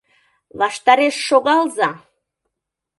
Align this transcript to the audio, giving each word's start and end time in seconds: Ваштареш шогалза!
Ваштареш 0.59 1.15
шогалза! 1.27 1.89